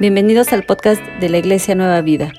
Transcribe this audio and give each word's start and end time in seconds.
Bienvenidos 0.00 0.52
al 0.52 0.62
podcast 0.62 1.02
de 1.18 1.28
la 1.28 1.38
Iglesia 1.38 1.74
Nueva 1.74 2.00
Vida. 2.02 2.32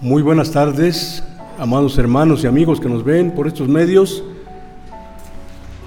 Muy 0.00 0.22
buenas 0.22 0.50
tardes, 0.50 1.22
amados 1.58 1.98
hermanos 1.98 2.42
y 2.42 2.46
amigos 2.46 2.80
que 2.80 2.88
nos 2.88 3.04
ven 3.04 3.32
por 3.32 3.46
estos 3.46 3.68
medios. 3.68 4.24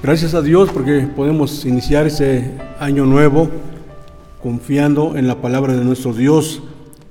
Gracias 0.04 0.36
a 0.36 0.44
Dios 0.44 0.70
porque 0.71 1.07
podemos 1.15 1.65
iniciar 1.65 2.05
ese 2.05 2.51
año 2.79 3.07
nuevo 3.07 3.49
confiando 4.44 5.17
en 5.17 5.28
la 5.28 5.42
palabra 5.42 5.74
de 5.74 5.83
nuestro 5.83 6.13
Dios. 6.13 6.62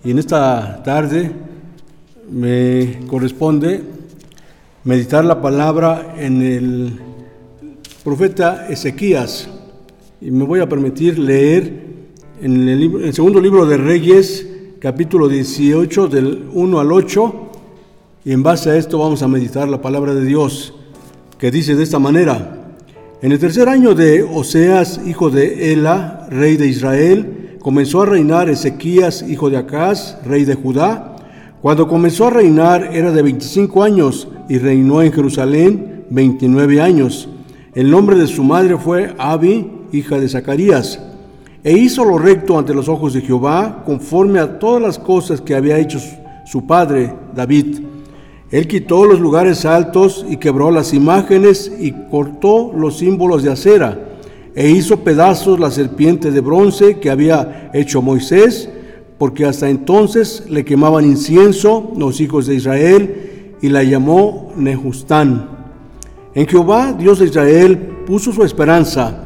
Y 0.04 0.12
en 0.12 0.20
esta 0.20 0.84
tarde 0.84 1.32
me 2.30 3.00
corresponde 3.08 3.82
meditar 4.84 5.24
la 5.24 5.42
palabra 5.42 6.14
en 6.18 6.40
el 6.40 7.00
profeta 8.04 8.68
Ezequías. 8.68 9.48
Y 10.20 10.30
me 10.30 10.44
voy 10.44 10.60
a 10.60 10.68
permitir 10.68 11.18
leer 11.18 11.72
en 12.40 12.68
el, 12.68 13.12
segundo 13.12 13.40
libro 13.40 13.66
de 13.66 13.76
Reyes, 13.76 14.46
capítulo 14.78 15.28
18, 15.28 16.06
del 16.06 16.44
1 16.52 16.80
al 16.80 16.92
8. 16.92 17.34
Y 18.24 18.32
en 18.32 18.42
base 18.42 18.70
a 18.70 18.76
esto 18.76 18.98
vamos 18.98 19.22
a 19.22 19.28
meditar 19.28 19.68
la 19.68 19.82
palabra 19.82 20.14
de 20.14 20.24
Dios, 20.24 20.72
que 21.36 21.50
dice 21.50 21.74
de 21.74 21.82
esta 21.82 21.98
manera. 21.98 22.76
En 23.22 23.32
el 23.32 23.40
tercer 23.40 23.68
año 23.68 23.94
de 23.94 24.22
Oseas, 24.22 25.00
hijo 25.04 25.30
de 25.30 25.72
Ela, 25.72 26.28
rey 26.30 26.56
de 26.56 26.68
Israel, 26.68 27.56
comenzó 27.60 28.02
a 28.02 28.06
reinar 28.06 28.48
Ezequías, 28.48 29.24
hijo 29.28 29.50
de 29.50 29.56
Acaz, 29.56 30.18
rey 30.24 30.44
de 30.44 30.54
Judá. 30.54 31.16
Cuando 31.60 31.88
comenzó 31.88 32.28
a 32.28 32.30
reinar 32.30 32.90
era 32.94 33.10
de 33.10 33.22
25 33.22 33.82
años 33.82 34.28
y 34.48 34.58
reinó 34.58 35.02
en 35.02 35.12
Jerusalén 35.12 36.04
29 36.08 36.80
años. 36.80 37.28
El 37.74 37.90
nombre 37.90 38.16
de 38.16 38.28
su 38.28 38.44
madre 38.44 38.78
fue 38.78 39.12
Abi, 39.18 39.73
hija 39.94 40.18
de 40.18 40.28
Zacarías, 40.28 40.98
e 41.62 41.72
hizo 41.72 42.04
lo 42.04 42.18
recto 42.18 42.58
ante 42.58 42.74
los 42.74 42.88
ojos 42.88 43.14
de 43.14 43.22
Jehová, 43.22 43.82
conforme 43.86 44.38
a 44.38 44.58
todas 44.58 44.82
las 44.82 44.98
cosas 44.98 45.40
que 45.40 45.54
había 45.54 45.78
hecho 45.78 45.98
su 46.44 46.66
padre 46.66 47.12
David. 47.34 47.78
Él 48.50 48.68
quitó 48.68 49.06
los 49.06 49.18
lugares 49.18 49.64
altos 49.64 50.26
y 50.28 50.36
quebró 50.36 50.70
las 50.70 50.92
imágenes 50.92 51.72
y 51.80 51.92
cortó 52.10 52.72
los 52.76 52.98
símbolos 52.98 53.42
de 53.42 53.52
acera, 53.52 53.98
e 54.54 54.68
hizo 54.68 55.00
pedazos 55.00 55.58
la 55.58 55.70
serpiente 55.70 56.30
de 56.30 56.40
bronce 56.40 57.00
que 57.00 57.10
había 57.10 57.70
hecho 57.72 58.02
Moisés, 58.02 58.68
porque 59.18 59.46
hasta 59.46 59.70
entonces 59.70 60.44
le 60.50 60.64
quemaban 60.64 61.04
incienso 61.04 61.92
los 61.96 62.20
hijos 62.20 62.46
de 62.46 62.56
Israel, 62.56 63.54
y 63.62 63.70
la 63.70 63.82
llamó 63.82 64.52
Nehustán. 64.56 65.48
En 66.34 66.46
Jehová, 66.46 66.92
Dios 66.92 67.20
de 67.20 67.26
Israel, 67.26 67.78
puso 68.06 68.32
su 68.32 68.44
esperanza 68.44 69.23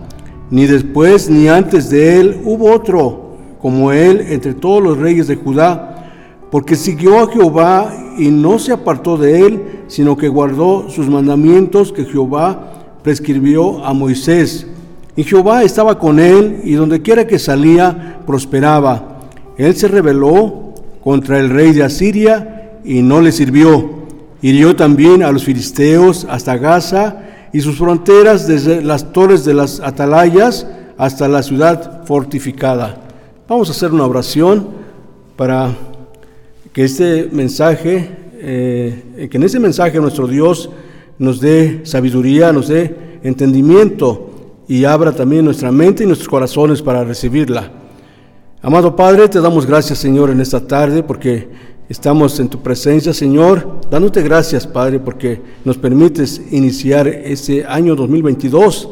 ni 0.50 0.66
después 0.66 1.28
ni 1.28 1.48
antes 1.48 1.90
de 1.90 2.20
él 2.20 2.40
hubo 2.44 2.72
otro 2.72 3.28
como 3.60 3.92
él 3.92 4.26
entre 4.30 4.54
todos 4.54 4.82
los 4.82 4.98
reyes 4.98 5.26
de 5.26 5.36
Judá, 5.36 6.10
porque 6.50 6.76
siguió 6.76 7.18
a 7.18 7.30
Jehová 7.30 7.92
y 8.16 8.28
no 8.28 8.58
se 8.58 8.72
apartó 8.72 9.16
de 9.18 9.40
él, 9.40 9.62
sino 9.88 10.16
que 10.16 10.28
guardó 10.28 10.88
sus 10.88 11.08
mandamientos 11.08 11.92
que 11.92 12.04
Jehová 12.04 12.72
prescribió 13.02 13.84
a 13.84 13.92
Moisés. 13.92 14.66
Y 15.16 15.24
Jehová 15.24 15.64
estaba 15.64 15.98
con 15.98 16.20
él 16.20 16.60
y 16.64 16.74
donde 16.74 17.02
quiera 17.02 17.26
que 17.26 17.38
salía 17.38 18.20
prosperaba. 18.26 19.18
Él 19.56 19.74
se 19.74 19.88
rebeló 19.88 20.74
contra 21.02 21.38
el 21.40 21.50
rey 21.50 21.72
de 21.72 21.82
Asiria 21.82 22.78
y 22.84 23.02
no 23.02 23.20
le 23.20 23.32
sirvió. 23.32 23.98
Hirió 24.40 24.76
también 24.76 25.24
a 25.24 25.32
los 25.32 25.44
filisteos 25.44 26.26
hasta 26.30 26.56
Gaza 26.56 27.27
y 27.52 27.60
sus 27.60 27.78
fronteras 27.78 28.46
desde 28.46 28.82
las 28.82 29.12
torres 29.12 29.44
de 29.44 29.54
las 29.54 29.80
atalayas 29.80 30.66
hasta 30.96 31.28
la 31.28 31.42
ciudad 31.42 32.04
fortificada. 32.04 33.00
Vamos 33.48 33.68
a 33.68 33.72
hacer 33.72 33.92
una 33.92 34.06
oración 34.06 34.68
para 35.36 35.70
que 36.72 36.84
este 36.84 37.28
mensaje, 37.32 38.10
eh, 38.34 39.28
que 39.30 39.36
en 39.36 39.42
ese 39.42 39.58
mensaje 39.58 40.00
nuestro 40.00 40.26
Dios 40.26 40.70
nos 41.18 41.40
dé 41.40 41.80
sabiduría, 41.84 42.52
nos 42.52 42.68
dé 42.68 43.18
entendimiento 43.22 44.30
y 44.68 44.84
abra 44.84 45.12
también 45.12 45.44
nuestra 45.44 45.72
mente 45.72 46.04
y 46.04 46.06
nuestros 46.06 46.28
corazones 46.28 46.82
para 46.82 47.04
recibirla. 47.04 47.70
Amado 48.60 48.94
Padre, 48.94 49.28
te 49.28 49.40
damos 49.40 49.66
gracias 49.66 49.98
Señor 49.98 50.30
en 50.30 50.40
esta 50.40 50.66
tarde 50.66 51.02
porque 51.02 51.48
Estamos 51.88 52.38
en 52.38 52.50
tu 52.50 52.58
presencia, 52.58 53.14
Señor, 53.14 53.80
dándote 53.90 54.20
gracias, 54.20 54.66
Padre, 54.66 55.00
porque 55.00 55.40
nos 55.64 55.78
permites 55.78 56.38
iniciar 56.50 57.08
este 57.08 57.64
año 57.64 57.96
2022. 57.96 58.90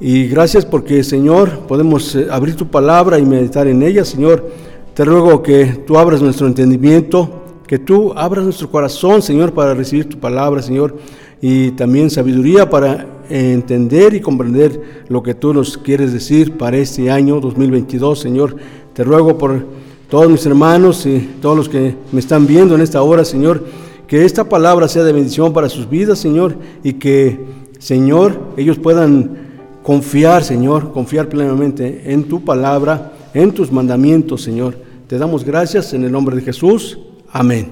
Y 0.00 0.26
gracias 0.26 0.64
porque, 0.66 1.04
Señor, 1.04 1.60
podemos 1.68 2.16
eh, 2.16 2.26
abrir 2.28 2.56
tu 2.56 2.66
palabra 2.66 3.20
y 3.20 3.24
meditar 3.24 3.68
en 3.68 3.80
ella, 3.80 4.04
Señor. 4.04 4.50
Te 4.92 5.04
ruego 5.04 5.40
que 5.40 5.66
tú 5.86 5.98
abras 5.98 6.20
nuestro 6.20 6.48
entendimiento, 6.48 7.44
que 7.64 7.78
tú 7.78 8.12
abras 8.16 8.42
nuestro 8.42 8.72
corazón, 8.72 9.22
Señor, 9.22 9.52
para 9.52 9.72
recibir 9.74 10.08
tu 10.08 10.18
palabra, 10.18 10.62
Señor, 10.62 10.96
y 11.40 11.70
también 11.72 12.10
sabiduría 12.10 12.68
para 12.68 13.06
entender 13.30 14.14
y 14.14 14.20
comprender 14.20 15.04
lo 15.06 15.22
que 15.22 15.34
tú 15.34 15.54
nos 15.54 15.78
quieres 15.78 16.12
decir 16.12 16.58
para 16.58 16.76
este 16.76 17.08
año 17.08 17.38
2022, 17.38 18.18
Señor. 18.18 18.56
Te 18.94 19.04
ruego 19.04 19.38
por 19.38 19.85
todos 20.08 20.30
mis 20.30 20.46
hermanos 20.46 21.04
y 21.06 21.36
todos 21.40 21.56
los 21.56 21.68
que 21.68 21.96
me 22.12 22.20
están 22.20 22.46
viendo 22.46 22.74
en 22.74 22.80
esta 22.80 23.02
hora, 23.02 23.24
Señor, 23.24 23.64
que 24.06 24.24
esta 24.24 24.48
palabra 24.48 24.86
sea 24.88 25.02
de 25.02 25.12
bendición 25.12 25.52
para 25.52 25.68
sus 25.68 25.88
vidas, 25.88 26.18
Señor, 26.18 26.56
y 26.84 26.94
que, 26.94 27.44
Señor, 27.78 28.38
ellos 28.56 28.78
puedan 28.78 29.46
confiar, 29.82 30.44
Señor, 30.44 30.92
confiar 30.92 31.28
plenamente 31.28 32.12
en 32.12 32.24
tu 32.24 32.44
palabra, 32.44 33.14
en 33.34 33.52
tus 33.52 33.72
mandamientos, 33.72 34.42
Señor. 34.42 34.76
Te 35.08 35.18
damos 35.18 35.44
gracias 35.44 35.92
en 35.92 36.04
el 36.04 36.12
nombre 36.12 36.36
de 36.36 36.42
Jesús. 36.42 36.98
Amén. 37.32 37.70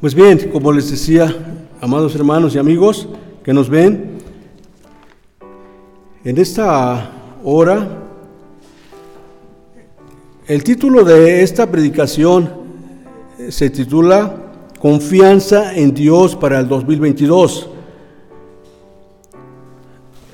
Pues 0.00 0.14
bien, 0.14 0.50
como 0.52 0.72
les 0.72 0.90
decía, 0.90 1.34
amados 1.80 2.14
hermanos 2.14 2.54
y 2.54 2.58
amigos 2.58 3.08
que 3.44 3.52
nos 3.52 3.68
ven, 3.68 4.18
en 6.24 6.38
esta 6.38 7.10
hora 7.44 8.05
el 10.48 10.62
título 10.62 11.02
de 11.02 11.42
esta 11.42 11.68
predicación 11.68 12.48
se 13.48 13.68
titula 13.68 14.36
Confianza 14.78 15.74
en 15.74 15.92
Dios 15.92 16.36
para 16.36 16.60
el 16.60 16.68
2022. 16.68 17.68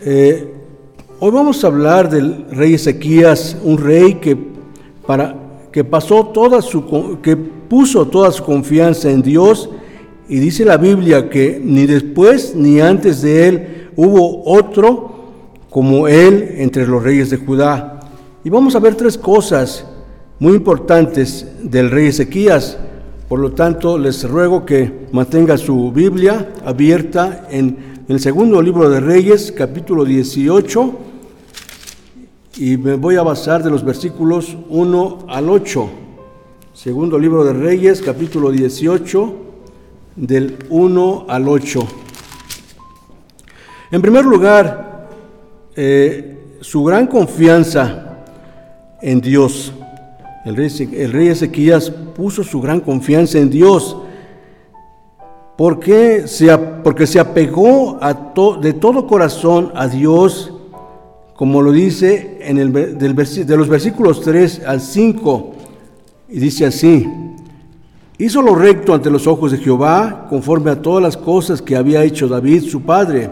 Eh, 0.04 0.52
hoy 1.18 1.30
vamos 1.30 1.64
a 1.64 1.68
hablar 1.68 2.10
del 2.10 2.44
rey 2.50 2.74
Ezequías, 2.74 3.56
un 3.62 3.78
rey 3.78 4.16
que, 4.16 4.36
para, 5.06 5.34
que, 5.72 5.82
pasó 5.82 6.26
toda 6.26 6.60
su, 6.60 7.18
que 7.22 7.34
puso 7.34 8.06
toda 8.06 8.30
su 8.32 8.44
confianza 8.44 9.10
en 9.10 9.22
Dios 9.22 9.70
y 10.28 10.38
dice 10.40 10.66
la 10.66 10.76
Biblia 10.76 11.30
que 11.30 11.58
ni 11.64 11.86
después 11.86 12.54
ni 12.54 12.80
antes 12.80 13.22
de 13.22 13.48
él 13.48 13.90
hubo 13.96 14.44
otro 14.44 15.10
como 15.70 16.06
él 16.06 16.56
entre 16.58 16.86
los 16.86 17.02
reyes 17.02 17.30
de 17.30 17.38
Judá. 17.38 18.00
Y 18.44 18.50
vamos 18.50 18.76
a 18.76 18.78
ver 18.78 18.94
tres 18.94 19.16
cosas 19.16 19.86
muy 20.42 20.56
importantes 20.56 21.46
del 21.62 21.88
rey 21.88 22.08
Ezequías. 22.08 22.76
Por 23.28 23.38
lo 23.38 23.52
tanto, 23.52 23.96
les 23.96 24.28
ruego 24.28 24.66
que 24.66 25.06
mantenga 25.12 25.56
su 25.56 25.92
Biblia 25.92 26.52
abierta 26.64 27.46
en 27.48 28.02
el 28.08 28.18
segundo 28.18 28.60
libro 28.60 28.90
de 28.90 28.98
Reyes, 28.98 29.54
capítulo 29.56 30.04
18, 30.04 30.98
y 32.56 32.76
me 32.76 32.96
voy 32.96 33.14
a 33.14 33.22
basar 33.22 33.62
de 33.62 33.70
los 33.70 33.84
versículos 33.84 34.56
1 34.68 35.26
al 35.28 35.48
8. 35.48 35.90
Segundo 36.74 37.20
libro 37.20 37.44
de 37.44 37.52
Reyes, 37.52 38.02
capítulo 38.02 38.50
18, 38.50 39.36
del 40.16 40.56
1 40.70 41.26
al 41.28 41.48
8. 41.48 41.80
En 43.92 44.02
primer 44.02 44.24
lugar, 44.24 45.08
eh, 45.76 46.56
su 46.60 46.82
gran 46.82 47.06
confianza 47.06 48.24
en 49.00 49.20
Dios. 49.20 49.72
El 50.44 50.56
rey, 50.56 51.28
Ezequías 51.28 51.90
puso 51.90 52.42
su 52.42 52.60
gran 52.60 52.80
confianza 52.80 53.38
en 53.38 53.48
Dios. 53.48 53.96
¿Por 55.56 55.78
qué? 55.78 56.24
porque 56.82 57.06
se 57.06 57.20
apegó 57.20 58.00
de 58.60 58.72
todo 58.72 59.06
corazón 59.06 59.70
a 59.76 59.86
Dios, 59.86 60.52
como 61.36 61.62
lo 61.62 61.70
dice 61.70 62.38
en 62.40 62.58
el, 62.58 62.72
del 62.72 63.14
de 63.14 63.56
los 63.56 63.68
versículos 63.68 64.20
3 64.22 64.62
al 64.66 64.80
5. 64.80 65.52
Y 66.30 66.40
dice 66.40 66.66
así, 66.66 67.06
hizo 68.18 68.42
lo 68.42 68.56
recto 68.56 68.94
ante 68.94 69.10
los 69.10 69.28
ojos 69.28 69.52
de 69.52 69.58
Jehová, 69.58 70.26
conforme 70.28 70.72
a 70.72 70.82
todas 70.82 71.02
las 71.02 71.16
cosas 71.16 71.62
que 71.62 71.76
había 71.76 72.02
hecho 72.02 72.26
David 72.26 72.64
su 72.64 72.82
padre. 72.82 73.30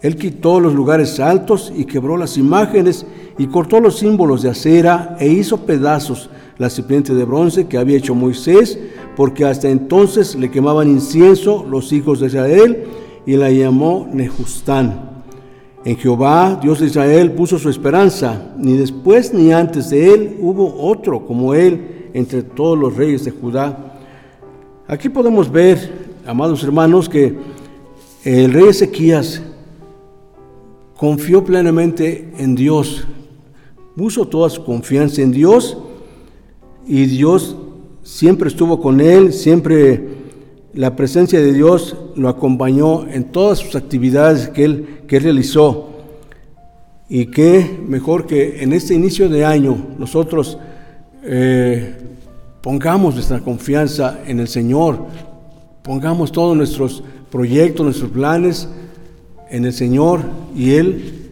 Él 0.00 0.16
quitó 0.16 0.58
los 0.58 0.72
lugares 0.72 1.20
altos 1.20 1.70
y 1.76 1.84
quebró 1.84 2.16
las 2.16 2.38
imágenes 2.38 3.04
y 3.36 3.46
cortó 3.46 3.78
los 3.80 3.98
símbolos 3.98 4.42
de 4.42 4.50
acera 4.50 5.16
e 5.20 5.28
hizo 5.28 5.58
pedazos 5.58 6.30
la 6.58 6.70
serpiente 6.70 7.14
de 7.14 7.24
bronce 7.24 7.66
que 7.66 7.78
había 7.78 7.98
hecho 7.98 8.14
Moisés, 8.14 8.78
porque 9.16 9.44
hasta 9.44 9.68
entonces 9.68 10.34
le 10.34 10.50
quemaban 10.50 10.88
incienso 10.88 11.66
los 11.68 11.92
hijos 11.92 12.20
de 12.20 12.26
Israel 12.26 12.84
y 13.26 13.36
la 13.36 13.50
llamó 13.50 14.08
Nehustán. 14.12 15.16
En 15.84 15.96
Jehová, 15.96 16.58
Dios 16.60 16.80
de 16.80 16.86
Israel, 16.86 17.32
puso 17.32 17.58
su 17.58 17.68
esperanza. 17.68 18.54
Ni 18.58 18.76
después 18.76 19.32
ni 19.32 19.52
antes 19.52 19.90
de 19.90 20.12
él 20.12 20.36
hubo 20.40 20.82
otro 20.82 21.24
como 21.24 21.54
él 21.54 22.08
entre 22.12 22.42
todos 22.42 22.76
los 22.76 22.96
reyes 22.96 23.24
de 23.24 23.30
Judá. 23.30 23.94
Aquí 24.88 25.08
podemos 25.08 25.50
ver, 25.50 26.08
amados 26.26 26.62
hermanos, 26.64 27.08
que 27.08 27.36
el 28.24 28.52
rey 28.52 28.68
Ezequías 28.68 29.42
confió 30.96 31.44
plenamente 31.44 32.32
en 32.38 32.54
Dios, 32.54 33.06
puso 33.96 34.26
toda 34.26 34.48
su 34.50 34.64
confianza 34.64 35.22
en 35.22 35.30
Dios 35.30 35.78
y 36.86 37.06
Dios 37.06 37.56
siempre 38.02 38.48
estuvo 38.48 38.80
con 38.80 39.00
él, 39.00 39.32
siempre 39.32 40.16
la 40.72 40.94
presencia 40.94 41.40
de 41.40 41.52
Dios 41.52 41.96
lo 42.14 42.28
acompañó 42.28 43.08
en 43.08 43.24
todas 43.24 43.58
sus 43.58 43.74
actividades 43.74 44.48
que 44.48 44.64
él, 44.64 45.00
que 45.08 45.18
realizó. 45.18 45.90
Y 47.08 47.26
qué 47.26 47.78
mejor 47.86 48.26
que 48.26 48.62
en 48.62 48.72
este 48.72 48.94
inicio 48.94 49.28
de 49.28 49.44
año 49.44 49.76
nosotros 49.98 50.58
eh, 51.22 51.94
pongamos 52.62 53.14
nuestra 53.14 53.40
confianza 53.40 54.20
en 54.26 54.40
el 54.40 54.48
Señor, 54.48 55.06
pongamos 55.82 56.30
todos 56.30 56.56
nuestros 56.56 57.02
proyectos, 57.30 57.84
nuestros 57.84 58.10
planes 58.10 58.68
en 59.50 59.64
el 59.64 59.72
Señor 59.72 60.20
y 60.54 60.74
Él, 60.74 61.30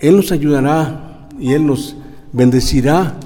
Él 0.00 0.16
nos 0.16 0.30
ayudará 0.30 1.28
y 1.38 1.52
Él 1.52 1.66
nos 1.66 1.96
bendecirá. 2.32 3.16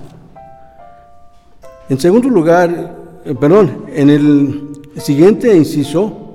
En 1.88 2.00
segundo 2.00 2.28
lugar, 2.28 3.20
eh, 3.24 3.34
perdón, 3.38 3.84
en 3.94 4.10
el 4.10 4.72
siguiente 4.96 5.56
inciso, 5.56 6.34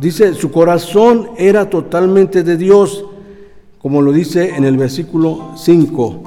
dice, 0.00 0.32
su 0.32 0.50
corazón 0.50 1.28
era 1.36 1.68
totalmente 1.68 2.42
de 2.42 2.56
Dios, 2.56 3.04
como 3.78 4.00
lo 4.00 4.10
dice 4.10 4.56
en 4.56 4.64
el 4.64 4.78
versículo 4.78 5.52
5. 5.56 6.22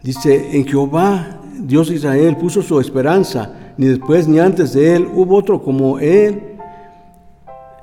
Dice, 0.00 0.56
en 0.56 0.64
Jehová, 0.64 1.40
Dios 1.58 1.90
Israel, 1.90 2.36
puso 2.36 2.62
su 2.62 2.78
esperanza, 2.78 3.52
ni 3.76 3.86
después 3.86 4.28
ni 4.28 4.38
antes 4.38 4.72
de 4.72 4.94
él 4.94 5.08
hubo 5.12 5.36
otro 5.36 5.60
como 5.60 5.98
él 5.98 6.40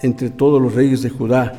entre 0.02 0.30
todos 0.30 0.62
los 0.62 0.74
reyes 0.74 1.02
de 1.02 1.10
Judá. 1.10 1.52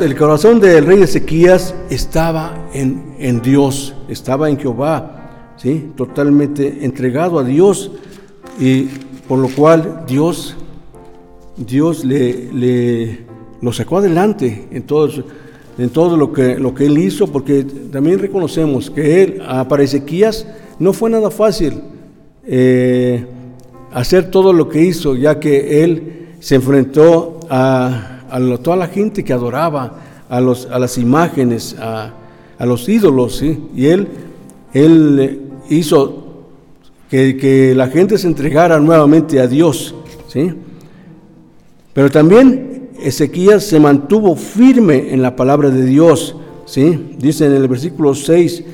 El 0.00 0.16
corazón 0.16 0.60
del 0.60 0.84
rey 0.84 1.02
Ezequías 1.02 1.74
estaba 1.88 2.68
en 2.74 3.40
Dios, 3.40 3.94
estaba 4.08 4.50
en 4.50 4.58
Jehová, 4.58 5.23
¿sí? 5.56 5.90
totalmente 5.96 6.84
entregado 6.84 7.38
a 7.38 7.44
Dios 7.44 7.90
y 8.58 8.88
por 9.28 9.38
lo 9.38 9.48
cual 9.48 10.04
Dios, 10.06 10.56
Dios 11.56 12.04
le, 12.04 12.52
le 12.52 13.18
lo 13.60 13.72
sacó 13.72 13.98
adelante 13.98 14.68
en 14.70 14.82
todo, 14.82 15.08
en 15.78 15.88
todo 15.88 16.16
lo, 16.18 16.32
que, 16.32 16.58
lo 16.58 16.74
que 16.74 16.84
él 16.84 16.98
hizo, 16.98 17.26
porque 17.28 17.64
también 17.64 18.18
reconocemos 18.18 18.90
que 18.90 19.22
él, 19.22 19.42
para 19.68 19.82
Ezequías, 19.82 20.46
no 20.78 20.92
fue 20.92 21.08
nada 21.08 21.30
fácil 21.30 21.80
eh, 22.46 23.24
hacer 23.92 24.30
todo 24.30 24.52
lo 24.52 24.68
que 24.68 24.82
hizo, 24.82 25.16
ya 25.16 25.40
que 25.40 25.82
él 25.82 26.26
se 26.40 26.56
enfrentó 26.56 27.40
a, 27.48 28.24
a 28.30 28.58
toda 28.58 28.76
la 28.76 28.88
gente 28.88 29.24
que 29.24 29.32
adoraba, 29.32 30.00
a, 30.28 30.40
los, 30.40 30.66
a 30.66 30.78
las 30.78 30.98
imágenes, 30.98 31.74
a, 31.78 32.12
a 32.58 32.66
los 32.66 32.86
ídolos, 32.86 33.36
¿sí? 33.36 33.58
y 33.74 33.86
él, 33.86 34.08
él 34.74 35.43
hizo 35.68 36.24
que, 37.10 37.74
la 37.76 37.88
gente 37.88 38.18
se 38.18 38.26
entregara 38.26 38.80
nuevamente 38.80 39.40
a 39.40 39.46
Dios. 39.46 39.94
¿sí? 40.28 40.52
Pero 41.92 42.10
también 42.10 42.90
Ezequías 43.00 43.64
se 43.64 43.78
mantuvo 43.78 44.34
firme 44.36 45.12
en 45.12 45.22
la 45.22 45.36
palabra 45.36 45.70
de 45.70 45.84
Dios. 45.84 46.36
¿sí? 46.64 47.16
Dice 47.18 47.46
en 47.46 47.52
el 47.52 47.68
versículo 47.68 48.14
6, 48.14 48.64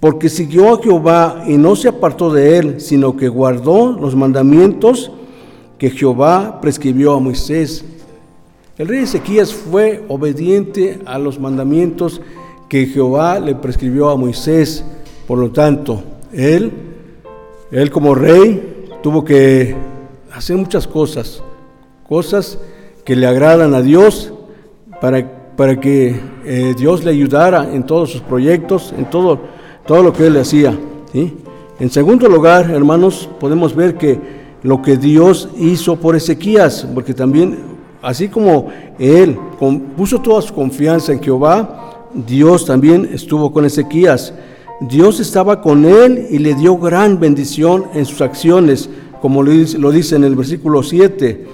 porque 0.00 0.28
siguió 0.28 0.74
a 0.74 0.82
Jehová 0.82 1.44
y 1.46 1.56
no 1.56 1.76
se 1.76 1.88
apartó 1.88 2.32
de 2.32 2.58
él, 2.58 2.80
sino 2.80 3.16
que 3.16 3.28
guardó 3.28 3.92
los 3.92 4.14
mandamientos 4.14 5.10
que 5.78 5.90
Jehová 5.90 6.60
prescribió 6.60 7.14
a 7.14 7.20
Moisés. 7.20 7.84
El 8.76 8.88
rey 8.88 9.04
Ezequías 9.04 9.54
fue 9.54 10.04
obediente 10.08 10.98
a 11.06 11.18
los 11.18 11.38
mandamientos 11.38 12.20
que 12.68 12.86
Jehová 12.86 13.38
le 13.38 13.54
prescribió 13.54 14.10
a 14.10 14.16
Moisés. 14.16 14.84
Por 15.28 15.38
lo 15.38 15.52
tanto, 15.52 16.02
él 16.34 16.72
él 17.74 17.90
como 17.90 18.14
rey 18.14 18.86
tuvo 19.02 19.24
que 19.24 19.74
hacer 20.32 20.56
muchas 20.56 20.86
cosas, 20.86 21.42
cosas 22.08 22.56
que 23.04 23.16
le 23.16 23.26
agradan 23.26 23.74
a 23.74 23.82
Dios 23.82 24.32
para, 25.00 25.52
para 25.56 25.80
que 25.80 26.20
eh, 26.44 26.74
Dios 26.78 27.02
le 27.04 27.10
ayudara 27.10 27.74
en 27.74 27.84
todos 27.84 28.12
sus 28.12 28.20
proyectos, 28.20 28.94
en 28.96 29.10
todo, 29.10 29.40
todo 29.86 30.04
lo 30.04 30.12
que 30.12 30.28
él 30.28 30.36
hacía. 30.36 30.78
En 31.80 31.90
segundo 31.90 32.28
lugar, 32.28 32.70
hermanos, 32.70 33.28
podemos 33.40 33.74
ver 33.74 33.96
que 33.96 34.20
lo 34.62 34.80
que 34.80 34.96
Dios 34.96 35.48
hizo 35.58 35.96
por 35.96 36.14
Ezequías, 36.14 36.86
porque 36.94 37.12
también, 37.12 37.58
así 38.02 38.28
como 38.28 38.68
él 39.00 39.36
puso 39.96 40.20
toda 40.20 40.40
su 40.42 40.54
confianza 40.54 41.12
en 41.12 41.20
Jehová, 41.20 42.08
Dios 42.14 42.66
también 42.66 43.10
estuvo 43.12 43.52
con 43.52 43.64
Ezequías. 43.64 44.32
Dios 44.88 45.20
estaba 45.20 45.60
con 45.60 45.84
él 45.84 46.26
y 46.30 46.38
le 46.38 46.54
dio 46.54 46.76
gran 46.78 47.20
bendición 47.20 47.84
en 47.94 48.04
sus 48.04 48.20
acciones, 48.20 48.88
como 49.20 49.42
lo 49.42 49.90
dice 49.92 50.16
en 50.16 50.24
el 50.24 50.36
versículo 50.36 50.82
7. 50.82 51.46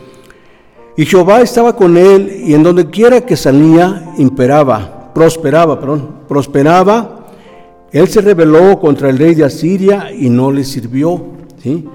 Y 0.96 1.06
Jehová 1.06 1.40
estaba 1.40 1.76
con 1.76 1.96
él 1.96 2.42
y 2.44 2.54
en 2.54 2.62
donde 2.62 2.90
quiera 2.90 3.20
que 3.22 3.36
salía, 3.36 4.12
imperaba, 4.18 5.12
prosperaba, 5.14 5.78
perdón, 5.80 6.10
prosperaba. 6.28 7.26
Él 7.92 8.08
se 8.08 8.20
rebeló 8.20 8.78
contra 8.78 9.08
el 9.08 9.18
rey 9.18 9.34
de 9.34 9.44
Asiria 9.44 10.12
y 10.12 10.28
no 10.28 10.52
le 10.52 10.64
sirvió. 10.64 11.24
¿sí? 11.62 11.86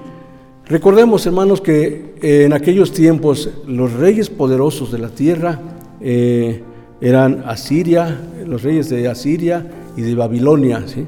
Recordemos, 0.66 1.24
hermanos, 1.26 1.60
que 1.60 2.14
en 2.20 2.52
aquellos 2.52 2.92
tiempos 2.92 3.50
los 3.66 3.92
reyes 3.92 4.30
poderosos 4.30 4.90
de 4.90 4.98
la 4.98 5.08
tierra 5.10 5.60
eh, 6.00 6.62
eran 7.00 7.44
Asiria, 7.46 8.20
los 8.46 8.62
reyes 8.62 8.88
de 8.88 9.08
Asiria 9.08 9.66
y 9.96 10.02
de 10.02 10.14
Babilonia. 10.14 10.82
¿sí? 10.86 11.06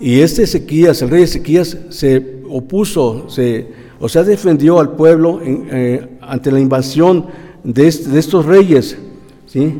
Y 0.00 0.20
este 0.20 0.44
Ezequías, 0.44 1.02
el 1.02 1.10
rey 1.10 1.24
Ezequías, 1.24 1.76
se 1.90 2.40
opuso, 2.48 3.28
se, 3.28 3.66
o 4.00 4.08
sea, 4.08 4.24
defendió 4.24 4.80
al 4.80 4.92
pueblo 4.96 5.40
eh, 5.44 6.08
ante 6.22 6.50
la 6.50 6.58
invasión 6.58 7.26
de, 7.62 7.86
estos 7.86 8.46
reyes, 8.46 8.96
¿sí? 9.44 9.74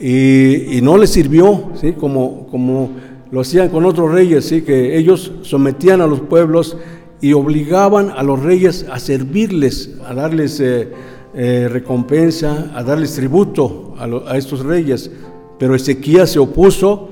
Y, 0.00 0.80
no 0.82 0.96
le 0.96 1.08
sirvió, 1.08 1.70
¿sí? 1.80 1.94
Como, 1.94 2.46
como 2.46 2.90
lo 3.32 3.40
hacían 3.40 3.70
con 3.70 3.84
otros 3.84 4.12
reyes, 4.12 4.44
¿sí? 4.44 4.62
Que 4.62 4.96
ellos 4.96 5.32
sometían 5.42 6.00
a 6.00 6.06
los 6.06 6.20
pueblos 6.20 6.76
y 7.20 7.32
obligaban 7.32 8.10
a 8.10 8.22
los 8.22 8.40
reyes 8.40 8.86
a 8.88 9.00
servirles, 9.00 9.96
a 10.06 10.14
darles 10.14 10.60
eh, 10.60 10.90
eh, 11.34 11.68
recompensa, 11.68 12.70
a 12.72 12.84
darles 12.84 13.16
tributo 13.16 13.94
a, 13.98 14.04
a 14.32 14.38
estos 14.38 14.64
reyes. 14.64 15.10
Pero 15.58 15.74
Ezequías 15.74 16.30
se 16.30 16.38
opuso 16.38 17.08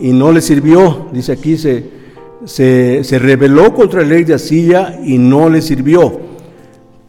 y 0.00 0.12
no 0.12 0.32
le 0.32 0.40
sirvió. 0.40 1.08
Dice 1.12 1.32
aquí, 1.32 1.56
se, 1.56 1.84
se, 2.44 3.18
rebeló 3.18 3.74
contra 3.74 4.02
el 4.02 4.08
rey 4.08 4.24
de 4.24 4.34
Asiria 4.34 5.00
y 5.04 5.18
no 5.18 5.48
le 5.48 5.62
sirvió. 5.62 6.30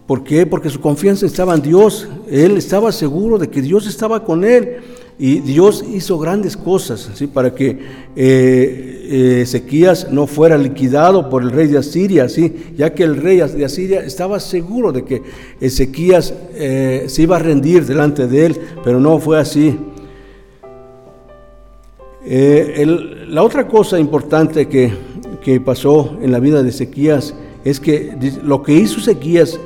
¿Por 0.05 0.23
qué? 0.23 0.45
Porque 0.45 0.69
su 0.69 0.81
confianza 0.81 1.25
estaba 1.25 1.55
en 1.55 1.61
Dios. 1.61 2.07
Él 2.29 2.57
estaba 2.57 2.91
seguro 2.91 3.37
de 3.37 3.49
que 3.49 3.61
Dios 3.61 3.87
estaba 3.87 4.23
con 4.23 4.43
él. 4.43 4.77
Y 5.17 5.39
Dios 5.39 5.85
hizo 5.93 6.17
grandes 6.17 6.57
cosas 6.57 7.11
¿sí? 7.13 7.27
para 7.27 7.53
que 7.53 7.67
eh, 7.69 7.77
eh, 8.15 9.41
Ezequías 9.43 10.11
no 10.11 10.25
fuera 10.25 10.57
liquidado 10.57 11.29
por 11.29 11.43
el 11.43 11.51
rey 11.51 11.67
de 11.67 11.77
Asiria, 11.77 12.27
¿sí? 12.27 12.51
ya 12.75 12.91
que 12.95 13.03
el 13.03 13.17
rey 13.17 13.37
de 13.37 13.63
Asiria 13.63 13.99
estaba 14.03 14.39
seguro 14.39 14.91
de 14.91 15.05
que 15.05 15.21
Ezequías 15.59 16.33
eh, 16.55 17.05
se 17.07 17.21
iba 17.21 17.35
a 17.35 17.39
rendir 17.39 17.85
delante 17.85 18.25
de 18.25 18.47
él, 18.47 18.57
pero 18.83 18.99
no 18.99 19.19
fue 19.19 19.39
así. 19.39 19.77
Eh, 22.23 23.25
la 23.27 23.43
otra 23.43 23.67
cosa 23.67 23.99
importante 23.99 24.67
que, 24.67 25.11
pasó 25.65 26.17
en 26.21 26.31
la 26.31 26.39
vida 26.39 26.61
de 26.61 26.69
Ezequías 26.69 27.33
es 27.65 27.79
que 27.79 28.15
lo 28.43 28.61
que 28.61 28.73
hizo 28.73 28.99
Ezequías, 28.99 29.59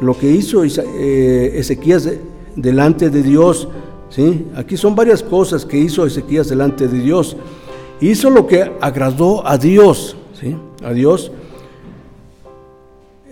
lo 0.00 0.16
que 0.16 0.30
hizo 0.30 0.62
eh, 0.64 1.52
Ezequías 1.58 2.08
delante 2.54 3.10
de 3.10 3.22
Dios, 3.22 3.68
¿sí? 4.08 4.46
aquí 4.54 4.76
son 4.76 4.94
varias 4.94 5.22
cosas 5.22 5.64
que 5.64 5.78
hizo 5.78 6.06
Ezequías 6.06 6.48
delante 6.48 6.86
de 6.86 7.00
Dios. 7.00 7.36
Hizo 8.00 8.30
lo 8.30 8.46
que 8.46 8.70
agradó 8.80 9.46
a 9.46 9.58
Dios, 9.58 10.16
¿sí? 10.40 10.56
a 10.84 10.92
Dios. 10.92 11.32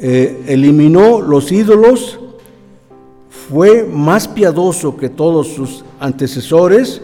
Eh, 0.01 0.43
eliminó 0.49 1.21
los 1.21 1.53
ídolos, 1.53 2.19
fue 3.49 3.85
más 3.85 4.27
piadoso 4.27 4.97
que 4.97 5.09
todos 5.09 5.49
sus 5.49 5.85
antecesores, 6.01 7.01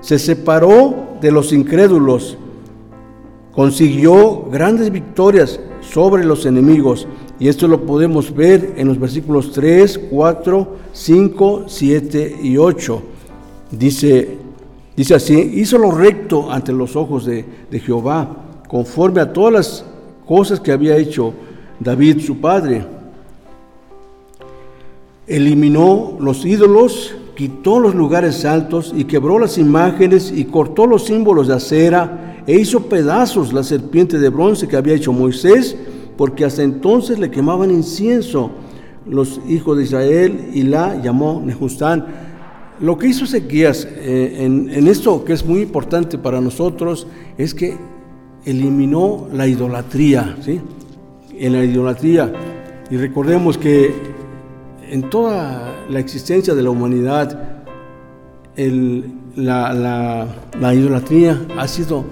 se 0.00 0.18
separó 0.18 1.16
de 1.20 1.30
los 1.30 1.52
incrédulos, 1.52 2.36
consiguió 3.52 4.44
grandes 4.50 4.90
victorias 4.90 5.60
sobre 5.80 6.24
los 6.24 6.46
enemigos 6.46 7.06
Y 7.40 7.48
esto 7.48 7.68
lo 7.68 7.86
podemos 7.86 8.34
ver 8.34 8.74
en 8.76 8.88
los 8.88 8.98
versículos 8.98 9.52
3, 9.52 10.00
4, 10.10 10.76
5, 10.92 11.64
7 11.68 12.36
y 12.42 12.56
8. 12.56 13.02
Dice, 13.70 14.38
dice 14.96 15.14
así, 15.14 15.34
hizo 15.54 15.78
lo 15.78 15.92
recto 15.92 16.50
ante 16.50 16.72
los 16.72 16.96
ojos 16.96 17.26
de, 17.26 17.44
de 17.70 17.78
Jehová, 17.78 18.28
conforme 18.68 19.20
a 19.20 19.32
todas 19.32 19.52
las 19.52 19.84
cosas 20.26 20.58
que 20.58 20.72
había 20.72 20.96
hecho 20.96 21.32
David 21.78 22.20
su 22.22 22.38
padre. 22.38 22.84
Eliminó 25.28 26.16
los 26.18 26.44
ídolos, 26.44 27.14
quitó 27.38 27.78
los 27.78 27.94
lugares 27.94 28.44
altos 28.44 28.92
y 28.96 29.04
quebró 29.04 29.38
las 29.38 29.58
imágenes 29.58 30.32
y 30.34 30.46
cortó 30.46 30.88
los 30.88 31.04
símbolos 31.04 31.46
de 31.46 31.54
acera 31.54 32.42
e 32.48 32.58
hizo 32.58 32.88
pedazos 32.88 33.52
la 33.52 33.62
serpiente 33.62 34.18
de 34.18 34.28
bronce 34.28 34.66
que 34.66 34.76
había 34.76 34.94
hecho 34.94 35.12
Moisés 35.12 35.76
porque 36.16 36.44
hasta 36.44 36.64
entonces 36.64 37.20
le 37.20 37.30
quemaban 37.30 37.70
incienso 37.70 38.50
los 39.06 39.40
hijos 39.48 39.78
de 39.78 39.84
Israel 39.84 40.50
y 40.52 40.64
la 40.64 41.00
llamó 41.00 41.40
Nejustán. 41.40 42.06
Lo 42.80 42.98
que 42.98 43.06
hizo 43.06 43.22
Ezequías 43.22 43.86
eh, 43.88 44.38
en, 44.40 44.88
esto 44.88 45.24
que 45.24 45.32
es 45.32 45.46
muy 45.46 45.60
importante 45.60 46.18
para 46.18 46.40
nosotros 46.40 47.06
es 47.36 47.54
que 47.54 47.76
eliminó 48.46 49.28
la 49.32 49.46
idolatría, 49.46 50.36
¿sí? 50.40 50.60
En 51.38 51.52
la 51.52 51.62
idolatría. 51.62 52.32
Y 52.90 52.96
recordemos 52.96 53.56
que 53.56 53.94
en 54.90 55.08
toda 55.08 55.77
la 55.88 56.00
existencia 56.00 56.54
de 56.54 56.62
la 56.62 56.70
humanidad, 56.70 57.62
la, 59.36 60.26
la 60.60 60.74
idolatría 60.74 61.40
ha 61.56 61.68
sido 61.68 62.04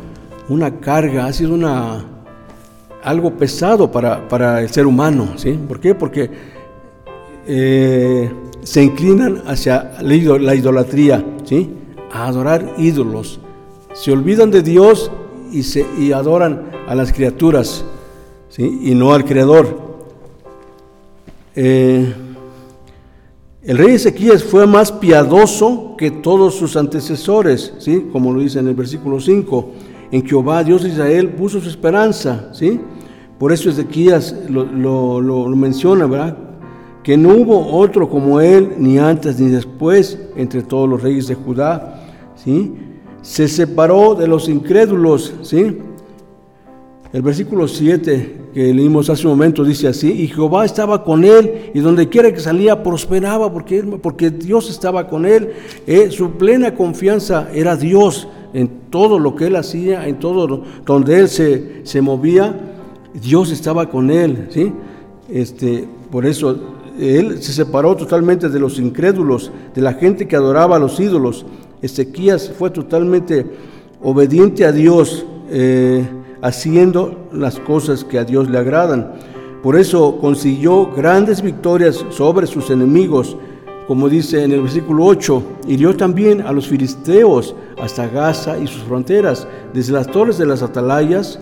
una 0.48 0.78
carga, 0.80 1.26
ha 1.26 1.32
sido 1.32 1.56
algo 3.02 3.30
pesado 3.32 3.90
para, 3.90 4.60
el 4.60 4.70
ser 4.70 4.86
humano. 4.86 5.30
¿sí? 5.36 5.52
¿Por 5.52 5.80
qué? 5.80 5.94
Porque 5.94 6.30
eh, 7.46 8.30
se 8.62 8.82
inclinan 8.82 9.42
hacia 9.46 9.92
la 10.00 10.54
idolatría, 10.54 11.24
¿sí? 11.44 11.70
a 12.12 12.26
adorar 12.26 12.74
ídolos. 12.78 13.40
Se 13.92 14.12
olvidan 14.12 14.50
de 14.50 14.62
Dios 14.62 15.10
y, 15.52 15.62
se, 15.62 15.86
y 15.98 16.12
adoran 16.12 16.70
a 16.86 16.94
las 16.94 17.12
criaturas 17.12 17.84
y 18.58 18.94
no 18.94 19.12
al 19.12 19.24
Creador. 19.24 19.86
Eh, 21.54 22.12
el 23.66 23.78
rey 23.78 23.94
Ezequías 23.94 24.44
fue 24.44 24.64
más 24.64 24.92
piadoso 24.92 25.96
que 25.98 26.12
todos 26.12 26.54
sus 26.54 26.76
antecesores, 26.76 27.74
¿sí? 27.78 28.06
como 28.12 28.32
lo 28.32 28.38
dice 28.38 28.60
en 28.60 28.68
el 28.68 28.76
versículo 28.76 29.20
5. 29.20 29.70
En 30.12 30.24
Jehová, 30.24 30.62
Dios 30.62 30.84
de 30.84 30.90
Israel, 30.90 31.30
puso 31.30 31.60
su 31.60 31.68
esperanza. 31.68 32.50
¿sí? 32.52 32.80
Por 33.40 33.52
eso 33.52 33.68
Ezequías 33.68 34.36
lo, 34.48 35.20
lo, 35.20 35.48
menciona, 35.56 36.06
¿verdad? 36.06 36.38
Que 37.02 37.16
no 37.16 37.30
hubo 37.30 37.76
otro 37.76 38.08
como 38.08 38.40
él, 38.40 38.74
ni 38.78 38.98
antes 38.98 39.40
ni 39.40 39.50
después, 39.50 40.16
entre 40.36 40.62
todos 40.62 40.88
los 40.88 41.02
reyes 41.02 41.26
de 41.26 41.34
Judá, 41.34 42.06
¿sí? 42.36 42.72
Se 43.22 43.48
separó 43.48 44.14
de 44.14 44.28
los 44.28 44.48
incrédulos, 44.48 45.34
¿sí? 45.42 45.76
El 47.16 47.22
versículo 47.22 47.66
7 47.66 48.36
que 48.52 48.74
leímos 48.74 49.08
hace 49.08 49.26
un 49.26 49.32
momento 49.32 49.64
dice 49.64 49.88
así, 49.88 50.12
y 50.12 50.26
Jehová 50.26 50.66
estaba 50.66 51.02
con 51.02 51.24
él, 51.24 51.70
y 51.72 51.80
donde 51.80 52.10
quiera 52.10 52.30
que 52.30 52.40
salía 52.40 52.82
prosperaba, 52.82 53.50
porque, 53.50 53.82
porque 54.02 54.28
Dios 54.28 54.68
estaba 54.68 55.08
con 55.08 55.24
él. 55.24 55.54
Eh, 55.86 56.10
su 56.10 56.32
plena 56.32 56.74
confianza 56.74 57.48
era 57.54 57.74
Dios 57.74 58.28
en 58.52 58.68
todo 58.90 59.18
lo 59.18 59.34
que 59.34 59.46
él 59.46 59.56
hacía, 59.56 60.06
en 60.06 60.18
todo 60.18 60.62
donde 60.84 61.20
él 61.20 61.28
se, 61.30 61.86
se 61.86 62.02
movía 62.02 62.54
Dios 63.14 63.50
estaba 63.50 63.88
con 63.88 64.10
él, 64.10 64.48
¿sí? 64.50 64.70
Este, 65.30 65.88
por 66.10 66.26
eso 66.26 66.58
él 67.00 67.42
se 67.42 67.54
separó 67.54 67.96
totalmente 67.96 68.50
de 68.50 68.58
los 68.58 68.78
incrédulos, 68.78 69.50
de 69.74 69.80
la 69.80 69.94
gente 69.94 70.28
que 70.28 70.36
adoraba 70.36 70.76
a 70.76 70.78
los 70.78 71.00
ídolos. 71.00 71.46
Ezequías 71.80 72.52
fue 72.58 72.68
totalmente 72.68 73.46
obediente 74.02 74.66
a 74.66 74.72
Dios, 74.72 75.24
eh, 75.50 76.04
haciendo 76.42 77.28
las 77.32 77.58
cosas 77.58 78.04
que 78.04 78.18
a 78.18 78.24
Dios 78.24 78.48
le 78.48 78.58
agradan. 78.58 79.14
Por 79.62 79.76
eso 79.76 80.18
consiguió 80.20 80.92
grandes 80.92 81.42
victorias 81.42 82.04
sobre 82.10 82.46
sus 82.46 82.70
enemigos, 82.70 83.36
como 83.86 84.08
dice 84.08 84.42
en 84.42 84.52
el 84.52 84.62
versículo 84.62 85.04
8, 85.04 85.42
hirió 85.68 85.96
también 85.96 86.40
a 86.40 86.52
los 86.52 86.66
filisteos 86.68 87.54
hasta 87.80 88.08
Gaza 88.08 88.58
y 88.58 88.66
sus 88.66 88.82
fronteras, 88.82 89.46
desde 89.72 89.92
las 89.92 90.08
torres 90.08 90.38
de 90.38 90.46
las 90.46 90.62
atalayas 90.62 91.38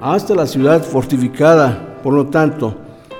hasta 0.00 0.34
la 0.34 0.46
ciudad 0.46 0.82
fortificada. 0.82 1.98
Por 2.02 2.14
lo 2.14 2.26
tanto, 2.26 2.74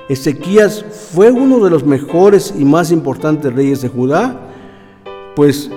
Ezequías 0.09 0.85
fue 1.13 1.31
uno 1.31 1.59
de 1.65 1.71
los 1.71 1.85
mejores 1.85 2.55
y 2.57 2.65
más 2.65 2.93
importantes 2.93 3.53
reyes 3.53 3.83
de 3.83 3.89
Judá, 3.89 4.41
pues 5.35 5.71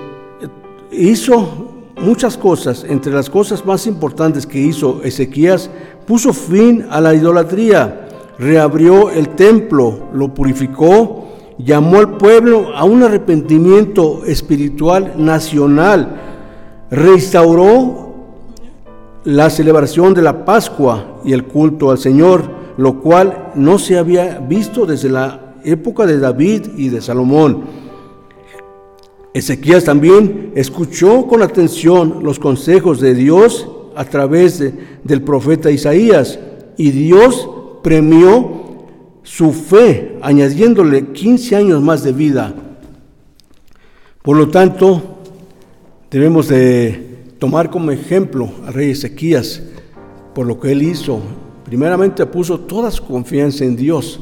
hizo 0.92 1.79
muchas 2.02 2.38
cosas. 2.38 2.86
Entre 2.88 3.12
las 3.12 3.30
cosas 3.30 3.66
más 3.66 3.88
importantes 3.88 4.46
que 4.46 4.60
hizo 4.60 5.02
Ezequías, 5.04 5.70
puso 6.06 6.34
fin 6.34 6.86
a 6.90 7.02
la 7.02 7.14
idolatría, 7.14 8.08
reabrió 8.38 9.10
el 9.10 9.30
templo, 9.30 10.08
lo 10.14 10.34
purificó, 10.34 11.28
llamó 11.58 12.00
al 12.00 12.18
pueblo 12.18 12.76
a 12.76 12.84
un 12.86 13.04
arrepentimiento 13.04 14.24
espiritual 14.26 15.14
nacional, 15.18 16.16
restauró 16.90 18.10
la 19.26 19.50
celebración 19.50 20.14
de 20.14 20.22
la 20.22 20.46
Pascua 20.46 21.20
y 21.24 21.34
el 21.34 21.44
culto 21.44 21.92
al 21.92 21.98
Señor, 21.98 22.60
lo 22.78 23.02
cual 23.02 23.52
no 23.56 23.78
se 23.78 23.98
había 23.98 24.40
visto 24.40 24.86
desde 24.86 25.10
la 25.10 25.56
época 25.64 26.06
de 26.06 26.20
David 26.20 26.68
y 26.78 26.90
de 26.90 27.02
Salomón. 27.02 27.79
Ezequías 29.34 29.84
también 29.84 30.52
escuchó 30.56 31.28
con 31.28 31.42
atención 31.42 32.22
los 32.24 32.40
consejos 32.40 33.00
de 33.00 33.14
Dios 33.14 33.68
a 33.96 34.06
través 34.06 34.64
del 35.04 35.22
profeta 35.22 35.70
Isaías 35.70 36.40
y 36.78 36.92
Dios 36.92 37.50
premió 37.84 38.88
su 39.24 39.54
fe 39.54 40.18
añadiéndole 40.22 41.08
15 41.08 41.56
años 41.56 41.82
más 41.82 42.04
de 42.04 42.12
vida. 42.12 42.56
Por 44.24 44.38
lo 44.38 44.50
tanto, 44.50 45.20
debemos 46.10 46.48
de 46.48 47.34
tomar 47.38 47.70
como 47.70 47.92
ejemplo 47.92 48.50
al 48.66 48.74
rey 48.74 48.92
Ezequías 48.92 49.62
por 50.34 50.48
lo 50.48 50.60
que 50.60 50.72
él 50.72 50.82
hizo. 50.82 51.22
Primeramente 51.66 52.26
puso 52.26 52.60
toda 52.62 52.90
su 52.92 53.06
confianza 53.06 53.64
en 53.64 53.76
Dios, 53.76 54.20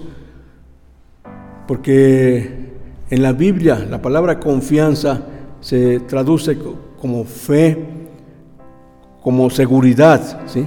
porque 1.67 2.76
en 3.09 3.21
la 3.21 3.33
Biblia 3.33 3.85
la 3.89 4.01
palabra 4.01 4.39
confianza 4.39 5.21
se 5.61 5.99
traduce 6.01 6.57
como 6.99 7.23
fe, 7.23 7.85
como 9.21 9.49
seguridad, 9.49 10.41
¿sí? 10.45 10.65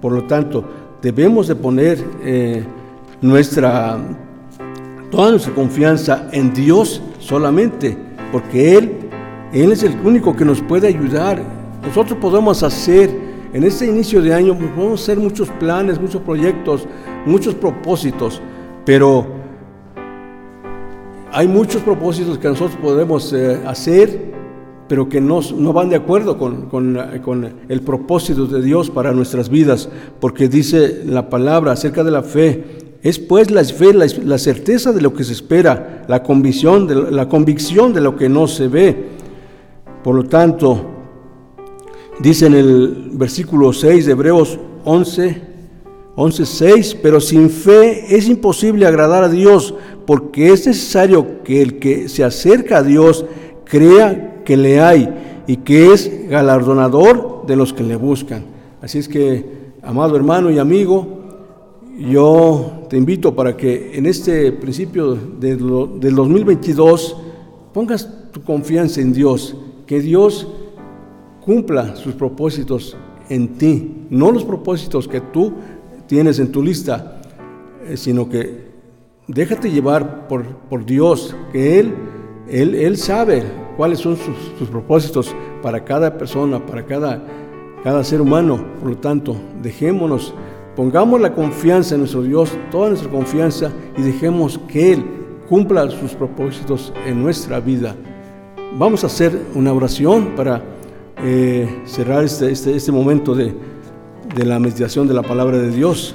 Por 0.00 0.12
lo 0.12 0.24
tanto, 0.24 0.64
debemos 1.00 1.48
de 1.48 1.54
poner 1.54 2.04
eh, 2.24 2.64
nuestra, 3.20 3.98
toda 5.10 5.30
nuestra 5.30 5.54
confianza 5.54 6.28
en 6.32 6.52
Dios 6.52 7.02
solamente, 7.18 7.96
porque 8.32 8.76
Él, 8.76 8.92
Él 9.52 9.72
es 9.72 9.82
el 9.82 9.94
único 10.04 10.34
que 10.34 10.44
nos 10.44 10.60
puede 10.60 10.88
ayudar 10.88 11.42
nosotros 11.82 12.18
podemos 12.20 12.62
hacer, 12.62 13.10
en 13.52 13.64
este 13.64 13.86
inicio 13.86 14.22
de 14.22 14.32
año, 14.32 14.56
podemos 14.56 15.02
hacer 15.02 15.18
muchos 15.18 15.48
planes, 15.50 16.00
muchos 16.00 16.22
proyectos, 16.22 16.86
muchos 17.26 17.54
propósitos, 17.54 18.40
pero 18.86 19.26
hay 21.32 21.48
muchos 21.48 21.82
propósitos 21.82 22.38
que 22.38 22.48
nosotros 22.48 22.78
podemos 22.80 23.32
eh, 23.32 23.60
hacer, 23.66 24.32
pero 24.88 25.08
que 25.08 25.20
no, 25.20 25.40
no, 25.56 25.72
van 25.72 25.88
de 25.88 25.96
acuerdo 25.96 26.38
con, 26.38 26.68
con, 26.68 27.54
el 27.68 27.80
propósito 27.80 28.46
de 28.46 28.62
Dios 28.62 28.90
para 28.90 29.12
nuestras 29.12 29.48
vidas, 29.48 29.88
porque 30.20 30.48
dice 30.48 31.02
la 31.06 31.30
palabra 31.30 31.72
acerca 31.72 32.04
de 32.04 32.10
la 32.10 32.22
fe, 32.22 32.98
es 33.02 33.18
pues 33.18 33.50
la 33.50 33.64
fe, 33.64 33.94
la, 33.94 34.06
la, 34.24 34.38
certeza 34.38 34.92
de 34.92 35.00
lo 35.00 35.14
que 35.14 35.24
se 35.24 35.32
espera, 35.32 36.04
la 36.06 36.22
convicción, 36.22 36.86
de, 36.86 37.10
la 37.10 37.28
convicción 37.28 37.92
de 37.92 38.00
lo 38.00 38.16
que 38.16 38.28
no 38.28 38.46
se 38.46 38.68
ve. 38.68 39.22
Por 40.04 40.14
lo 40.14 40.24
tanto, 40.24 40.92
Dice 42.22 42.46
en 42.46 42.54
el 42.54 43.10
versículo 43.14 43.72
6 43.72 44.06
de 44.06 44.12
Hebreos 44.12 44.58
11, 44.84 45.42
11, 46.14 46.44
6, 46.44 46.96
pero 47.02 47.20
sin 47.20 47.48
fe 47.48 48.16
es 48.16 48.28
imposible 48.28 48.86
agradar 48.86 49.24
a 49.24 49.28
Dios, 49.28 49.74
porque 50.06 50.52
es 50.52 50.66
necesario 50.66 51.42
que 51.42 51.62
el 51.62 51.78
que 51.78 52.08
se 52.08 52.22
acerca 52.22 52.78
a 52.78 52.82
Dios 52.82 53.24
crea 53.64 54.42
que 54.44 54.56
le 54.56 54.80
hay 54.80 55.08
y 55.46 55.58
que 55.58 55.92
es 55.92 56.28
galardonador 56.28 57.46
de 57.46 57.56
los 57.56 57.72
que 57.72 57.82
le 57.82 57.96
buscan. 57.96 58.44
Así 58.82 58.98
es 58.98 59.08
que, 59.08 59.72
amado 59.82 60.16
hermano 60.16 60.50
y 60.50 60.58
amigo, 60.58 61.06
yo 61.98 62.86
te 62.90 62.96
invito 62.96 63.34
para 63.34 63.56
que 63.56 63.96
en 63.96 64.06
este 64.06 64.52
principio 64.52 65.14
del 65.14 66.14
2022 66.14 67.16
pongas 67.72 68.08
tu 68.32 68.42
confianza 68.42 69.00
en 69.00 69.12
Dios, 69.12 69.56
que 69.86 70.00
Dios 70.00 70.46
cumpla 71.44 71.96
sus 71.96 72.14
propósitos 72.14 72.96
en 73.28 73.48
ti, 73.56 74.06
no 74.10 74.30
los 74.30 74.44
propósitos 74.44 75.08
que 75.08 75.20
tú 75.20 75.52
tienes 76.12 76.38
en 76.40 76.52
tu 76.52 76.62
lista. 76.62 77.22
eh, 77.88 77.96
sino 77.96 78.28
que 78.28 78.66
déjate 79.28 79.70
llevar 79.70 80.28
por, 80.28 80.44
por 80.68 80.84
Dios, 80.84 81.34
que 81.52 81.80
Él, 81.80 81.94
Él, 82.50 82.74
Él 82.74 82.98
sabe 82.98 83.42
cuáles 83.78 84.00
son 84.00 84.18
sus, 84.58 84.68
propósitos 84.68 85.34
para 85.62 85.82
cada 85.82 86.18
persona, 86.18 86.66
para 86.66 86.84
cada, 86.84 87.24
cada 87.82 88.04
ser 88.04 88.20
humano. 88.20 88.62
Por 88.78 88.90
lo 88.90 88.98
tanto, 88.98 89.34
dejémonos, 89.62 90.34
pongamos 90.76 91.18
la 91.18 91.32
confianza 91.32 91.94
en 91.94 92.02
nuestro 92.02 92.22
Dios, 92.22 92.52
toda 92.70 92.90
nuestra 92.90 93.10
confianza, 93.10 93.72
y 93.96 94.02
dejemos 94.02 94.60
que 94.68 94.92
Él 94.92 95.04
cumpla 95.48 95.88
sus 95.88 96.12
propósitos 96.12 96.92
en 97.06 97.22
nuestra 97.22 97.58
vida. 97.58 97.96
Vamos 98.76 99.02
a 99.02 99.06
hacer 99.06 99.32
una 99.54 99.72
oración 99.72 100.32
para 100.36 100.62
eh, 101.24 101.80
cerrar 101.86 102.22
este, 102.24 102.50
este, 102.50 102.76
este 102.76 102.92
momento 102.92 103.34
de, 103.34 103.54
de 104.34 104.44
la 104.44 104.58
meditación 104.58 105.06
de 105.06 105.14
la 105.14 105.22
palabra 105.22 105.58
de 105.58 105.70
Dios. 105.70 106.14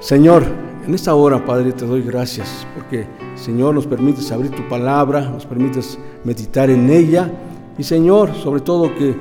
Señor, 0.00 0.44
en 0.86 0.94
esta 0.94 1.14
hora, 1.14 1.44
Padre, 1.44 1.72
te 1.72 1.84
doy 1.84 2.02
gracias 2.02 2.66
porque, 2.74 3.06
Señor, 3.34 3.74
nos 3.74 3.86
permites 3.86 4.30
abrir 4.32 4.50
tu 4.52 4.66
palabra, 4.68 5.28
nos 5.28 5.44
permites 5.44 5.98
meditar 6.24 6.70
en 6.70 6.88
ella 6.90 7.30
y, 7.76 7.82
Señor, 7.82 8.34
sobre 8.34 8.60
todo 8.60 8.94
que 8.94 9.14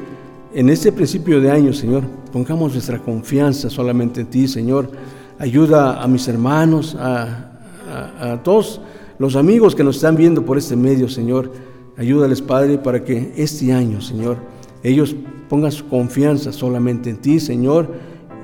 en 0.53 0.69
este 0.69 0.91
principio 0.91 1.41
de 1.41 1.51
año, 1.51 1.73
Señor, 1.73 2.03
pongamos 2.31 2.73
nuestra 2.73 2.99
confianza 2.99 3.69
solamente 3.69 4.21
en 4.21 4.27
ti, 4.27 4.47
Señor. 4.47 4.89
Ayuda 5.39 6.01
a 6.01 6.07
mis 6.07 6.27
hermanos, 6.27 6.95
a, 6.95 7.51
a, 8.19 8.31
a 8.33 8.43
todos 8.43 8.81
los 9.19 9.35
amigos 9.35 9.75
que 9.75 9.83
nos 9.83 9.97
están 9.97 10.15
viendo 10.15 10.45
por 10.45 10.57
este 10.57 10.75
medio, 10.75 11.09
Señor. 11.09 11.51
Ayúdales, 11.97 12.41
Padre, 12.41 12.77
para 12.77 13.03
que 13.03 13.33
este 13.35 13.73
año, 13.73 14.01
Señor, 14.01 14.37
ellos 14.83 15.15
pongan 15.49 15.71
su 15.71 15.87
confianza 15.87 16.51
solamente 16.51 17.09
en 17.09 17.17
ti, 17.17 17.39
Señor, 17.39 17.93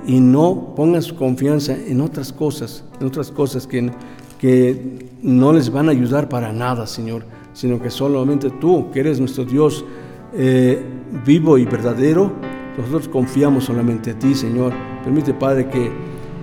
y 0.06 0.20
no 0.20 0.74
pongan 0.76 1.02
su 1.02 1.16
confianza 1.16 1.76
en 1.76 2.00
otras 2.00 2.32
cosas, 2.32 2.84
en 3.00 3.06
otras 3.06 3.30
cosas 3.30 3.66
que, 3.66 3.90
que 4.38 5.08
no 5.22 5.52
les 5.52 5.70
van 5.70 5.88
a 5.88 5.92
ayudar 5.92 6.28
para 6.28 6.52
nada, 6.52 6.86
Señor, 6.86 7.24
sino 7.52 7.80
que 7.80 7.90
solamente 7.90 8.50
tú, 8.50 8.90
que 8.90 9.00
eres 9.00 9.18
nuestro 9.18 9.44
Dios 9.44 9.84
eh, 10.34 10.82
vivo 11.24 11.56
y 11.58 11.64
verdadero, 11.64 12.32
nosotros 12.76 13.08
confiamos 13.08 13.64
solamente 13.64 14.10
en 14.10 14.18
ti, 14.18 14.34
Señor. 14.34 14.72
Permite, 15.04 15.32
Padre, 15.32 15.68
que 15.68 15.86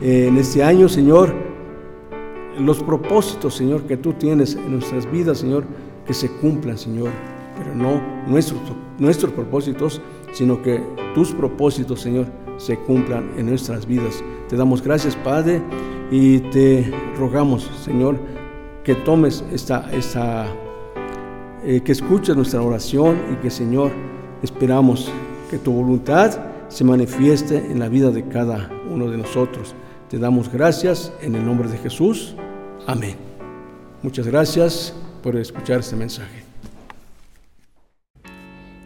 eh, 0.02 0.28
en 0.28 0.38
este 0.38 0.64
año, 0.64 0.88
Señor, 0.88 1.34
los 2.58 2.82
propósitos, 2.82 3.56
Señor, 3.56 3.84
que 3.84 3.98
tú 3.98 4.14
tienes 4.14 4.56
en 4.56 4.72
nuestras 4.72 5.12
vidas, 5.12 5.40
Señor, 5.40 5.66
que 6.06 6.14
se 6.14 6.30
cumplan, 6.30 6.78
Señor, 6.78 7.10
pero 7.58 7.76
no 7.76 8.02
nuestros, 8.28 8.60
nuestros 8.98 9.32
propósitos, 9.34 10.02
sino 10.32 10.62
que 10.62 10.82
tus 11.14 11.32
propósitos, 11.32 12.02
Señor, 12.02 12.28
se 12.58 12.78
cumplan 12.78 13.32
en 13.38 13.48
nuestras 13.48 13.86
vidas. 13.86 14.24
Te 14.48 14.56
damos 14.56 14.82
gracias, 14.82 15.16
Padre, 15.16 15.62
y 16.12 16.40
te 16.40 16.92
rogamos, 17.18 17.70
Señor, 17.84 18.18
que 18.84 18.96
tomes 18.96 19.44
esta, 19.52 19.90
esta 19.92 20.48
eh, 21.64 21.82
que 21.84 21.92
escuches 21.92 22.36
nuestra 22.36 22.62
oración 22.62 23.18
y 23.32 23.36
que, 23.36 23.50
Señor, 23.50 23.92
esperamos 24.44 25.12
que 25.50 25.58
tu 25.58 25.72
voluntad 25.72 26.32
se 26.70 26.84
manifieste 26.84 27.58
en 27.58 27.80
la 27.80 27.90
vida 27.90 28.12
de 28.12 28.28
cada 28.28 28.70
uno 28.90 29.10
de 29.10 29.18
nosotros. 29.18 29.76
Te 30.10 30.18
damos 30.18 30.52
gracias 30.52 31.14
en 31.22 31.36
el 31.36 31.46
nombre 31.46 31.70
de 31.70 31.78
Jesús. 31.78 32.36
Amén. 32.88 33.16
Muchas 34.02 34.28
gracias 34.28 34.94
por 35.22 35.36
escuchar 35.36 35.82
este 35.82 35.96
mensaje. 35.96 36.51